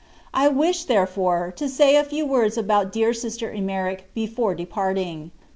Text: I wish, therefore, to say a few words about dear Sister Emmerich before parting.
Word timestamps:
I 0.33 0.47
wish, 0.47 0.85
therefore, 0.85 1.53
to 1.57 1.69
say 1.69 1.95
a 1.95 2.03
few 2.03 2.25
words 2.25 2.57
about 2.57 2.91
dear 2.91 3.13
Sister 3.13 3.51
Emmerich 3.51 4.09
before 4.15 4.55
parting. 4.55 5.29